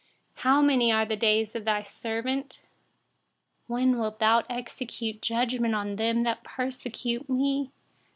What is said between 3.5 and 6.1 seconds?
When will you execute judgment on